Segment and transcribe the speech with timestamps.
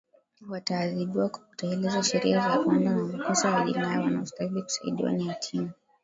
[0.49, 5.71] wataadhibiwa kwa kutekeleza sheria za rwanda za makosa ya jinai wanaostahili kusaidiwa ni yatima